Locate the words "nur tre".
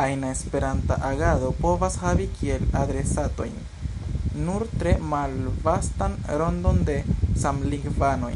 4.44-4.92